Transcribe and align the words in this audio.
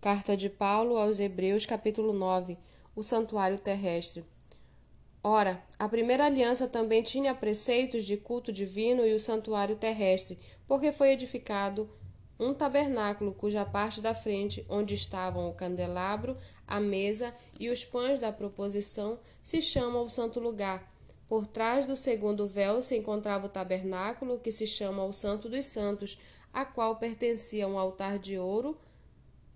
Carta 0.00 0.36
de 0.36 0.50
Paulo 0.50 0.98
aos 0.98 1.18
Hebreus, 1.18 1.64
capítulo 1.64 2.12
9 2.12 2.58
O 2.94 3.02
santuário 3.02 3.58
terrestre. 3.58 4.24
Ora, 5.22 5.60
a 5.78 5.88
primeira 5.88 6.26
aliança 6.26 6.68
também 6.68 7.02
tinha 7.02 7.34
preceitos 7.34 8.04
de 8.04 8.16
culto 8.16 8.52
divino 8.52 9.04
e 9.04 9.14
o 9.14 9.20
santuário 9.20 9.74
terrestre, 9.74 10.38
porque 10.68 10.92
foi 10.92 11.12
edificado 11.12 11.90
um 12.38 12.52
tabernáculo 12.52 13.32
cuja 13.32 13.64
parte 13.64 14.00
da 14.00 14.14
frente, 14.14 14.64
onde 14.68 14.94
estavam 14.94 15.48
o 15.48 15.54
candelabro, 15.54 16.36
a 16.66 16.78
mesa 16.78 17.34
e 17.58 17.70
os 17.70 17.84
pães 17.84 18.20
da 18.20 18.30
proposição, 18.30 19.18
se 19.42 19.62
chama 19.62 19.98
o 20.00 20.10
santo 20.10 20.38
lugar. 20.38 20.86
Por 21.26 21.46
trás 21.46 21.86
do 21.86 21.96
segundo 21.96 22.46
véu 22.46 22.82
se 22.82 22.96
encontrava 22.96 23.46
o 23.46 23.50
tabernáculo, 23.50 24.38
que 24.38 24.52
se 24.52 24.66
chama 24.66 25.04
o 25.04 25.12
Santo 25.12 25.48
dos 25.48 25.66
Santos, 25.66 26.18
a 26.52 26.64
qual 26.64 26.96
pertencia 26.96 27.66
um 27.66 27.78
altar 27.78 28.18
de 28.18 28.38
ouro 28.38 28.78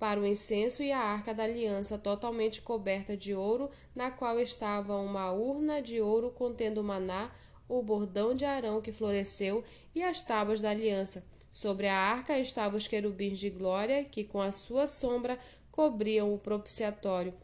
para 0.00 0.18
o 0.18 0.26
incenso 0.26 0.82
e 0.82 0.90
a 0.90 0.98
arca 0.98 1.34
da 1.34 1.44
aliança, 1.44 1.98
totalmente 1.98 2.62
coberta 2.62 3.14
de 3.14 3.34
ouro, 3.34 3.70
na 3.94 4.10
qual 4.10 4.40
estava 4.40 4.96
uma 4.96 5.30
urna 5.30 5.82
de 5.82 6.00
ouro 6.00 6.30
contendo 6.30 6.82
maná, 6.82 7.30
o 7.68 7.82
bordão 7.82 8.34
de 8.34 8.46
Arão 8.46 8.80
que 8.80 8.92
floresceu 8.92 9.62
e 9.94 10.02
as 10.02 10.22
tábuas 10.22 10.58
da 10.58 10.70
aliança. 10.70 11.22
Sobre 11.52 11.86
a 11.86 11.94
arca 11.94 12.38
estavam 12.38 12.78
os 12.78 12.88
querubins 12.88 13.38
de 13.38 13.50
glória, 13.50 14.02
que 14.02 14.24
com 14.24 14.40
a 14.40 14.50
sua 14.50 14.86
sombra 14.86 15.38
cobriam 15.70 16.32
o 16.32 16.38
propiciatório. 16.38 17.34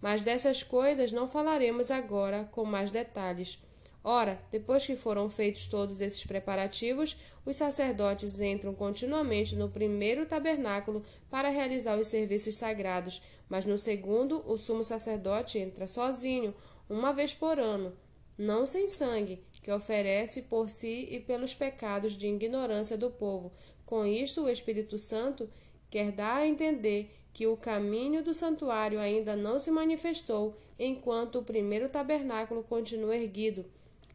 Mas 0.00 0.22
dessas 0.22 0.62
coisas 0.62 1.12
não 1.12 1.28
falaremos 1.28 1.90
agora 1.90 2.48
com 2.52 2.64
mais 2.64 2.90
detalhes. 2.90 3.62
Ora, 4.08 4.40
depois 4.52 4.86
que 4.86 4.94
foram 4.94 5.28
feitos 5.28 5.66
todos 5.66 6.00
esses 6.00 6.24
preparativos, 6.24 7.16
os 7.44 7.56
sacerdotes 7.56 8.38
entram 8.38 8.72
continuamente 8.72 9.56
no 9.56 9.68
primeiro 9.68 10.24
tabernáculo 10.24 11.02
para 11.28 11.48
realizar 11.48 11.98
os 11.98 12.06
serviços 12.06 12.54
sagrados, 12.54 13.20
mas 13.48 13.64
no 13.64 13.76
segundo, 13.76 14.48
o 14.48 14.56
sumo 14.56 14.84
sacerdote 14.84 15.58
entra 15.58 15.88
sozinho, 15.88 16.54
uma 16.88 17.12
vez 17.12 17.34
por 17.34 17.58
ano, 17.58 17.96
não 18.38 18.64
sem 18.64 18.86
sangue, 18.86 19.42
que 19.60 19.72
oferece 19.72 20.42
por 20.42 20.70
si 20.70 21.08
e 21.10 21.18
pelos 21.18 21.52
pecados 21.52 22.16
de 22.16 22.28
ignorância 22.28 22.96
do 22.96 23.10
povo. 23.10 23.50
Com 23.84 24.06
isto, 24.06 24.42
o 24.42 24.48
Espírito 24.48 25.00
Santo 25.00 25.50
quer 25.90 26.12
dar 26.12 26.42
a 26.42 26.46
entender 26.46 27.10
que 27.32 27.48
o 27.48 27.56
caminho 27.56 28.22
do 28.22 28.32
santuário 28.32 29.00
ainda 29.00 29.34
não 29.34 29.58
se 29.58 29.72
manifestou, 29.72 30.56
enquanto 30.78 31.40
o 31.40 31.44
primeiro 31.44 31.88
tabernáculo 31.88 32.62
continua 32.62 33.16
erguido. 33.16 33.66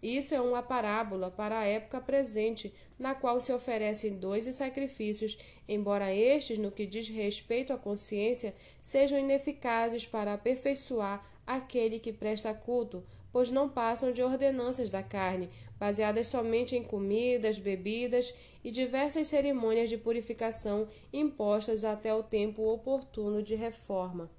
Isso 0.02 0.34
é 0.34 0.42
uma 0.42 0.64
parábola 0.64 1.30
para 1.30 1.60
a 1.60 1.66
época 1.66 2.02
presente, 2.02 2.74
na 2.98 3.14
qual 3.14 3.40
se 3.40 3.54
oferecem 3.54 4.18
dons 4.18 4.48
e 4.48 4.54
sacrifícios, 4.54 5.38
embora 5.68 6.14
estes, 6.14 6.58
no 6.58 6.72
que 6.72 6.88
diz 6.88 7.08
respeito 7.08 7.72
à 7.72 7.78
consciência, 7.78 8.56
sejam 8.82 9.20
ineficazes 9.20 10.08
para 10.08 10.34
aperfeiçoar 10.34 11.24
aquele 11.46 12.00
que 12.00 12.12
presta 12.12 12.54
culto, 12.54 13.04
pois 13.32 13.52
não 13.52 13.70
passam 13.70 14.12
de 14.12 14.24
ordenanças 14.24 14.90
da 14.90 15.04
carne, 15.04 15.50
baseadas 15.80 16.28
somente 16.28 16.76
em 16.76 16.84
comidas, 16.84 17.60
bebidas 17.60 18.34
e 18.64 18.72
diversas 18.72 19.28
cerimônias 19.28 19.90
de 19.90 19.98
purificação 19.98 20.88
impostas 21.14 21.86
até 21.86 22.14
o 22.14 22.24
tempo 22.24 22.64
oportuno 22.64 23.42
de 23.42 23.56
reforma. 23.56 24.30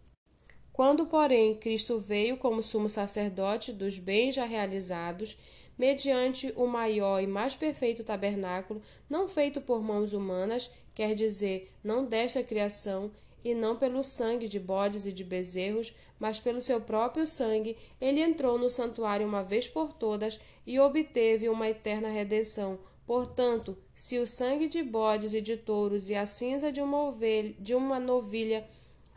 Quando, 0.82 1.06
porém, 1.06 1.54
Cristo 1.54 1.96
veio 1.96 2.36
como 2.36 2.60
sumo 2.60 2.88
sacerdote 2.88 3.72
dos 3.72 4.00
bens 4.00 4.34
já 4.34 4.44
realizados, 4.44 5.38
mediante 5.78 6.52
o 6.56 6.66
maior 6.66 7.22
e 7.22 7.26
mais 7.28 7.54
perfeito 7.54 8.02
tabernáculo, 8.02 8.82
não 9.08 9.28
feito 9.28 9.60
por 9.60 9.80
mãos 9.80 10.12
humanas, 10.12 10.68
quer 10.92 11.14
dizer, 11.14 11.70
não 11.84 12.04
desta 12.04 12.42
criação, 12.42 13.12
e 13.44 13.54
não 13.54 13.76
pelo 13.76 14.02
sangue 14.02 14.48
de 14.48 14.58
bodes 14.58 15.06
e 15.06 15.12
de 15.12 15.22
bezerros, 15.22 15.94
mas 16.18 16.40
pelo 16.40 16.60
seu 16.60 16.80
próprio 16.80 17.28
sangue, 17.28 17.76
ele 18.00 18.20
entrou 18.20 18.58
no 18.58 18.68
santuário 18.68 19.24
uma 19.24 19.44
vez 19.44 19.68
por 19.68 19.92
todas 19.92 20.40
e 20.66 20.80
obteve 20.80 21.48
uma 21.48 21.68
eterna 21.68 22.08
redenção. 22.08 22.76
Portanto, 23.06 23.78
se 23.94 24.18
o 24.18 24.26
sangue 24.26 24.66
de 24.66 24.82
bodes 24.82 25.32
e 25.32 25.40
de 25.40 25.56
touros 25.56 26.10
e 26.10 26.16
a 26.16 26.26
cinza 26.26 26.72
de 26.72 26.82
uma, 26.82 27.04
ovelha, 27.04 27.54
de 27.60 27.72
uma 27.72 28.00
novilha 28.00 28.66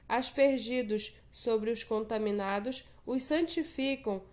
aspergidos 0.08 1.16
sobre 1.36 1.70
os 1.70 1.84
contaminados 1.84 2.86
os 3.06 3.24
santificam 3.24 4.24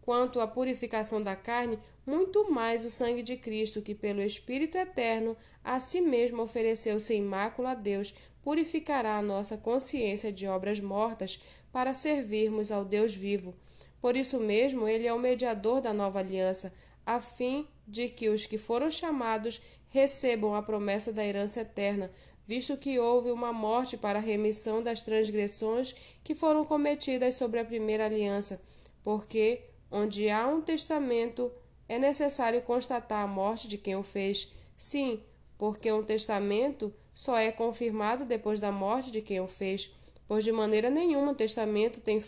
quanto 0.00 0.40
à 0.40 0.46
purificação 0.48 1.22
da 1.22 1.36
carne, 1.36 1.78
muito 2.04 2.50
mais 2.50 2.84
o 2.84 2.90
sangue 2.90 3.22
de 3.22 3.36
Cristo, 3.36 3.80
que 3.80 3.94
pelo 3.94 4.20
Espírito 4.20 4.76
eterno 4.76 5.36
a 5.62 5.78
si 5.78 6.00
mesmo 6.00 6.42
ofereceu 6.42 6.98
sem 6.98 7.22
mácula 7.22 7.70
a 7.70 7.74
Deus, 7.74 8.12
purificará 8.42 9.18
a 9.18 9.22
nossa 9.22 9.56
consciência 9.56 10.32
de 10.32 10.48
obras 10.48 10.80
mortas 10.80 11.40
para 11.70 11.94
servirmos 11.94 12.72
ao 12.72 12.84
Deus 12.84 13.14
vivo. 13.14 13.54
Por 14.00 14.16
isso 14.16 14.40
mesmo, 14.40 14.88
ele 14.88 15.06
é 15.06 15.14
o 15.14 15.20
mediador 15.20 15.80
da 15.80 15.92
nova 15.92 16.18
aliança, 16.18 16.72
a 17.06 17.20
fim 17.20 17.68
de 17.86 18.08
que 18.08 18.28
os 18.28 18.46
que 18.46 18.58
foram 18.58 18.90
chamados 18.90 19.62
recebam 19.90 20.56
a 20.56 20.62
promessa 20.62 21.12
da 21.12 21.24
herança 21.24 21.60
eterna, 21.60 22.10
visto 22.52 22.76
que 22.76 22.98
houve 22.98 23.30
uma 23.30 23.50
morte 23.50 23.96
para 23.96 24.18
a 24.18 24.22
remissão 24.22 24.82
das 24.82 25.00
transgressões 25.00 25.94
que 26.22 26.34
foram 26.34 26.66
cometidas 26.66 27.34
sobre 27.34 27.58
a 27.58 27.64
primeira 27.64 28.04
aliança, 28.04 28.60
porque 29.02 29.62
onde 29.90 30.28
há 30.28 30.46
um 30.46 30.60
testamento 30.60 31.50
é 31.88 31.98
necessário 31.98 32.60
constatar 32.60 33.24
a 33.24 33.26
morte 33.26 33.66
de 33.66 33.78
quem 33.78 33.96
o 33.96 34.02
fez. 34.02 34.52
Sim, 34.76 35.22
porque 35.56 35.90
um 35.90 36.02
testamento 36.02 36.92
só 37.14 37.38
é 37.38 37.50
confirmado 37.50 38.26
depois 38.26 38.60
da 38.60 38.70
morte 38.70 39.10
de 39.10 39.22
quem 39.22 39.40
o 39.40 39.46
fez, 39.46 39.96
pois 40.28 40.44
de 40.44 40.52
maneira 40.52 40.90
nenhuma 40.90 41.32
o 41.32 41.34
testamento 41.34 42.02
tem, 42.02 42.22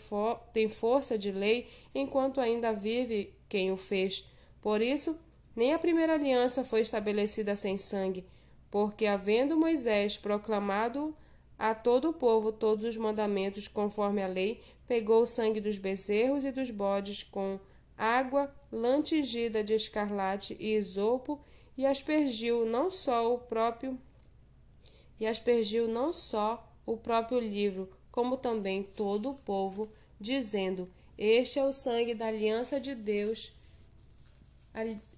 tem 0.51 0.67
força 0.67 1.19
de 1.19 1.31
lei 1.31 1.67
enquanto 1.93 2.41
ainda 2.41 2.73
vive 2.73 3.31
quem 3.47 3.71
o 3.71 3.77
fez. 3.77 4.27
Por 4.59 4.81
isso, 4.81 5.19
nem 5.55 5.71
a 5.71 5.77
primeira 5.77 6.15
aliança 6.15 6.63
foi 6.63 6.81
estabelecida 6.81 7.55
sem 7.55 7.77
sangue, 7.77 8.25
porque, 8.75 9.05
havendo 9.05 9.55
Moisés 9.55 10.17
proclamado 10.17 11.15
a 11.57 11.73
todo 11.73 12.09
o 12.09 12.13
povo 12.13 12.51
todos 12.51 12.83
os 12.83 12.97
mandamentos 12.97 13.69
conforme 13.69 14.21
a 14.21 14.27
lei, 14.27 14.59
pegou 14.85 15.21
o 15.21 15.25
sangue 15.25 15.61
dos 15.61 15.77
bezerros 15.77 16.43
e 16.43 16.51
dos 16.51 16.69
bodes 16.71 17.23
com 17.23 17.57
água 17.97 18.53
lantigida 18.69 19.63
de 19.63 19.73
escarlate 19.73 20.57
e 20.59 20.75
isopo 20.75 21.39
e 21.77 21.85
aspergiu 21.85 22.65
não 22.65 22.91
só 22.91 23.33
o 23.33 23.37
próprio 23.37 23.97
e 25.21 25.25
aspergiu 25.25 25.87
não 25.87 26.11
só 26.11 26.69
o 26.85 26.97
próprio 26.97 27.39
livro, 27.39 27.89
como 28.11 28.35
também 28.35 28.83
todo 28.83 29.29
o 29.29 29.35
povo, 29.35 29.89
dizendo: 30.19 30.91
Este 31.17 31.59
é 31.59 31.63
o 31.63 31.71
sangue 31.71 32.13
da 32.13 32.27
aliança 32.27 32.77
de 32.77 32.93
Deus 32.93 33.53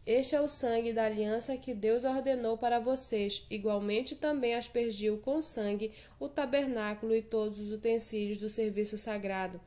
este 0.05 0.35
é 0.35 0.41
o 0.41 0.47
sangue 0.47 0.93
da 0.93 1.05
aliança 1.05 1.57
que 1.57 1.73
Deus 1.73 2.03
ordenou 2.03 2.57
para 2.57 2.79
vocês. 2.79 3.45
Igualmente 3.49 4.15
também 4.15 4.55
aspergiu 4.55 5.17
com 5.17 5.41
sangue 5.41 5.91
o 6.19 6.29
tabernáculo 6.29 7.15
e 7.15 7.21
todos 7.21 7.59
os 7.59 7.71
utensílios 7.71 8.37
do 8.37 8.49
serviço 8.49 8.97
sagrado. 8.97 9.59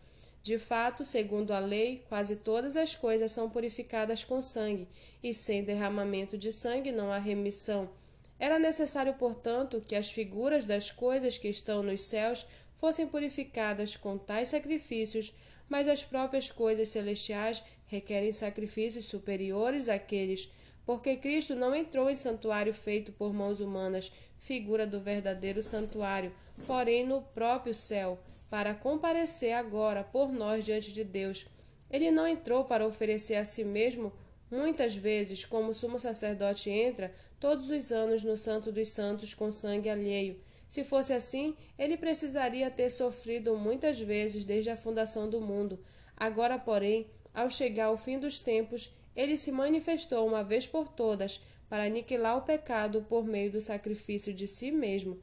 De 0.43 0.59
fato, 0.59 1.05
segundo 1.05 1.53
a 1.53 1.59
lei, 1.59 2.03
quase 2.09 2.37
todas 2.37 2.75
as 2.77 2.95
coisas 2.95 3.33
são 3.33 3.51
purificadas 3.51 4.25
com 4.25 4.43
sangue, 4.43 4.89
e 5.23 5.35
sem 5.35 5.63
derramamento 5.63 6.39
de 6.39 6.51
sangue 6.51 6.91
não 6.91 7.13
há 7.13 7.19
remissão. 7.19 7.91
Era 8.39 8.59
necessário, 8.59 9.13
portanto, 9.15 9.85
que 9.87 9.95
as 9.95 10.11
figuras 10.11 10.65
das 10.65 10.91
coisas 10.91 11.37
que 11.37 11.49
estão 11.49 11.83
nos 11.83 12.01
céus 12.03 12.47
fossem 12.77 13.07
purificadas 13.07 13.97
com 13.99 14.17
tais 14.17 14.49
sacrifícios, 14.49 15.35
mas 15.69 15.87
as 15.87 16.03
próprias 16.03 16.51
coisas 16.51 16.89
celestiais 16.89 17.63
requerem 17.91 18.33
sacrifícios 18.33 19.07
superiores 19.07 19.89
àqueles, 19.89 20.51
porque 20.87 21.17
Cristo 21.17 21.57
não 21.57 21.75
entrou 21.75 22.09
em 22.09 22.15
santuário 22.15 22.73
feito 22.73 23.11
por 23.11 23.35
mãos 23.35 23.59
humanas, 23.59 24.13
figura 24.39 24.87
do 24.87 25.01
verdadeiro 25.01 25.61
santuário, 25.61 26.33
porém 26.67 27.05
no 27.05 27.21
próprio 27.21 27.75
céu, 27.75 28.19
para 28.49 28.75
comparecer 28.75 29.53
agora 29.53 30.05
por 30.05 30.33
nós 30.33 30.65
diante 30.65 30.93
de 30.93 31.03
Deus. 31.03 31.47
Ele 31.91 32.13
não 32.13 32.27
entrou 32.27 32.65
para 32.65 32.87
oferecer 32.87 33.35
a 33.35 33.45
si 33.45 33.65
mesmo 33.65 34.13
muitas 34.49 34.95
vezes, 34.95 35.45
como 35.45 35.71
o 35.71 35.75
sumo 35.75 35.99
sacerdote 35.99 36.71
entra 36.71 37.13
todos 37.41 37.71
os 37.71 37.91
anos 37.91 38.23
no 38.23 38.39
Santo 38.39 38.71
dos 38.71 38.89
Santos 38.89 39.35
com 39.35 39.51
sangue 39.51 39.89
alheio. 39.89 40.41
Se 40.69 40.85
fosse 40.85 41.13
assim, 41.13 41.57
ele 41.77 41.97
precisaria 41.97 42.71
ter 42.71 42.89
sofrido 42.91 43.57
muitas 43.57 43.99
vezes 43.99 44.45
desde 44.45 44.71
a 44.71 44.77
fundação 44.77 45.29
do 45.29 45.41
mundo. 45.41 45.81
Agora, 46.17 46.59
porém, 46.59 47.09
ao 47.35 47.51
chegar 47.51 47.87
ao 47.87 47.97
fim 47.97 48.19
dos 48.19 48.39
tempos, 48.39 48.95
ele 49.15 49.37
se 49.37 49.53
manifestou 49.53 50.27
uma 50.27 50.43
vez 50.43 50.67
por 50.67 50.89
todas 50.89 51.43
para 51.69 51.85
aniquilar 51.85 52.39
o 52.39 52.43
pecado 52.43 53.05
por 53.09 53.25
meio 53.25 53.53
do 53.53 53.61
sacrifício 53.61 54.35
de 54.35 54.47
si 54.47 54.71
mesmo. 54.71 55.19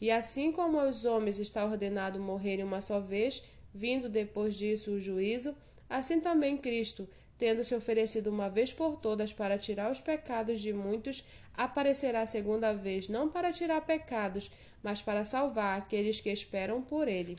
E 0.00 0.10
assim 0.10 0.52
como 0.52 0.78
aos 0.78 1.04
homens 1.04 1.38
está 1.38 1.64
ordenado 1.64 2.20
morrerem 2.20 2.64
uma 2.64 2.80
só 2.80 3.00
vez, 3.00 3.42
vindo 3.74 4.08
depois 4.08 4.56
disso 4.56 4.92
o 4.92 5.00
juízo, 5.00 5.56
assim 5.88 6.20
também 6.20 6.56
Cristo 6.56 7.08
tendo 7.38 7.62
se 7.62 7.74
oferecido 7.74 8.30
uma 8.30 8.50
vez 8.50 8.72
por 8.72 8.96
todas 8.96 9.32
para 9.32 9.56
tirar 9.56 9.90
os 9.90 10.00
pecados 10.00 10.60
de 10.60 10.72
muitos, 10.72 11.24
aparecerá 11.54 12.26
segunda 12.26 12.74
vez 12.74 13.08
não 13.08 13.28
para 13.28 13.52
tirar 13.52 13.80
pecados, 13.82 14.50
mas 14.82 15.00
para 15.00 15.22
salvar 15.22 15.78
aqueles 15.78 16.20
que 16.20 16.30
esperam 16.30 16.82
por 16.82 17.06
ele. 17.06 17.38